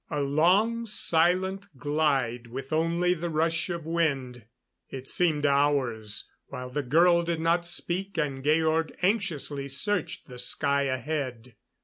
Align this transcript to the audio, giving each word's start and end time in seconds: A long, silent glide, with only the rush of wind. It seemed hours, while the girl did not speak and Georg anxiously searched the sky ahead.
A 0.09 0.19
long, 0.19 0.87
silent 0.87 1.67
glide, 1.77 2.47
with 2.47 2.73
only 2.73 3.13
the 3.13 3.29
rush 3.29 3.69
of 3.69 3.85
wind. 3.85 4.45
It 4.89 5.07
seemed 5.07 5.45
hours, 5.45 6.27
while 6.47 6.71
the 6.71 6.81
girl 6.81 7.21
did 7.21 7.39
not 7.39 7.67
speak 7.67 8.17
and 8.17 8.43
Georg 8.43 8.91
anxiously 9.03 9.67
searched 9.67 10.25
the 10.27 10.39
sky 10.39 10.85
ahead. 10.85 11.53